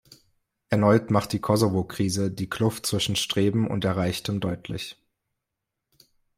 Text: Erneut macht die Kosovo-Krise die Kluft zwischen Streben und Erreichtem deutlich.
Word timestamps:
Erneut 0.69 1.11
macht 1.11 1.31
die 1.31 1.39
Kosovo-Krise 1.39 2.31
die 2.31 2.49
Kluft 2.49 2.87
zwischen 2.87 3.15
Streben 3.15 3.67
und 3.67 3.85
Erreichtem 3.85 4.39
deutlich. 4.39 4.97